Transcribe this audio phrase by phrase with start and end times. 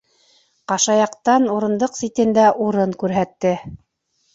[0.73, 3.59] Ҡашаяҡтан урындыҡ ситендә урын күрһәтте.